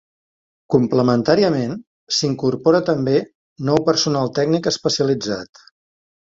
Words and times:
Complementàriament, 0.75 1.75
s'incorpora 2.19 2.79
també 2.87 3.13
nou 3.69 3.83
personal 3.91 4.33
tècnic 4.41 4.71
especialitzat. 4.73 5.63